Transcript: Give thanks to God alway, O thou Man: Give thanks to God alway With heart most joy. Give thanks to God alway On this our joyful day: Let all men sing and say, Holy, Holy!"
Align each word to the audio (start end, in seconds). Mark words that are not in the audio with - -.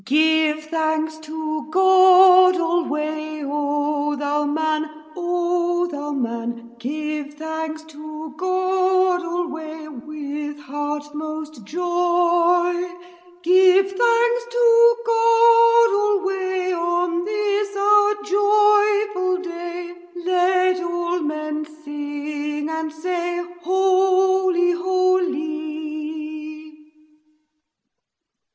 Give 0.05 0.63
thanks 0.65 1.17
to 1.17 1.69
God 1.69 2.57
alway, 2.59 3.43
O 3.45 4.15
thou 4.15 4.45
Man: 4.45 4.89
Give 6.79 7.31
thanks 7.35 7.83
to 7.83 8.33
God 8.35 9.23
alway 9.23 9.87
With 9.89 10.57
heart 10.61 11.13
most 11.13 11.63
joy. 11.65 12.83
Give 13.43 13.91
thanks 13.91 14.45
to 14.51 14.95
God 15.05 15.93
alway 15.93 16.71
On 16.73 17.23
this 17.23 17.77
our 17.77 18.15
joyful 18.23 19.37
day: 19.43 19.93
Let 20.25 20.81
all 20.83 21.19
men 21.21 21.63
sing 21.85 22.69
and 22.71 22.91
say, 22.91 23.45
Holy, 23.61 24.71
Holy!" 24.71 25.51